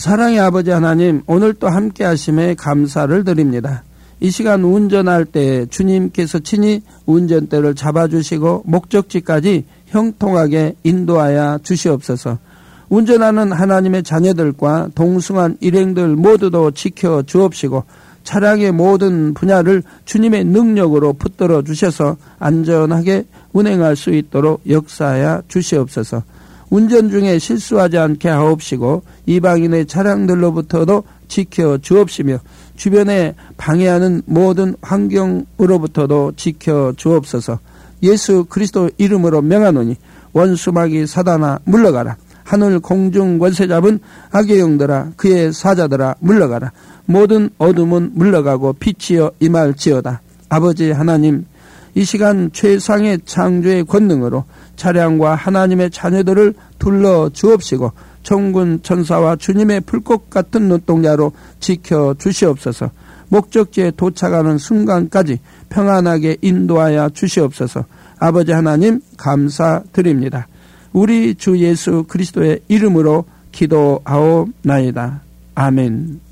[0.00, 3.84] 사랑의 아버지 하나님, 오늘 또 함께 하심에 감사를 드립니다.
[4.18, 12.38] 이 시간 운전할 때 주님께서 친히 운전대를 잡아주시고 목적지까지 형통하게 인도하여 주시옵소서.
[12.88, 17.84] 운전하는 하나님의 자녀들과 동승한 일행들 모두도 지켜 주옵시고
[18.24, 26.22] 차량의 모든 분야를 주님의 능력으로 붙들어 주셔서 안전하게 운행할 수 있도록 역사하여 주시옵소서.
[26.70, 32.38] 운전 중에 실수하지 않게 하옵시고 이방인의 차량들로부터도 지켜 주옵시며
[32.76, 37.58] 주변에 방해하는 모든 환경으로부터도 지켜 주옵소서.
[38.02, 39.96] 예수 그리스도 이름으로 명하노니
[40.32, 42.16] 원수마귀 사단아 물러가라.
[42.44, 44.00] 하늘 공중 권세 잡은
[44.32, 46.72] 악의 영들아 그의 사자들아 물러가라.
[47.04, 50.20] 모든 어둠은 물러가고 빛이여 임할지어다.
[50.48, 51.44] 아버지 하나님
[51.94, 54.44] 이 시간 최상의 창조의 권능으로
[54.76, 62.90] 차량과 하나님의 자녀들을 둘러 주옵시고 천군 천사와 주님의 불꽃 같은 눈동자로 지켜 주시옵소서.
[63.28, 67.84] 목적지에 도착하는 순간까지 평안하게 인도하여 주시옵소서.
[68.18, 70.46] 아버지 하나님 감사드립니다.
[70.92, 75.22] 우리 주 예수 그리스도의 이름으로 기도하옵나이다.
[75.54, 76.29] 아멘.